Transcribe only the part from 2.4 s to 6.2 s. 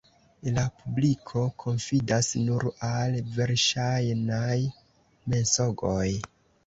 nur al verŝajnaj mensogoj.